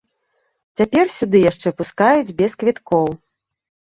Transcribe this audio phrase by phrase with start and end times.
[0.79, 3.07] Цяпер сюды яшчэ пускаюць без квіткоў.